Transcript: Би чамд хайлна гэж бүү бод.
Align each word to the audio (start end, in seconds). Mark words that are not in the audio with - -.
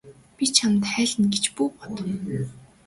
Би 0.37 0.45
чамд 0.59 0.83
хайлна 0.93 1.25
гэж 1.37 1.45
бүү 1.61 1.69
бод. 1.81 1.95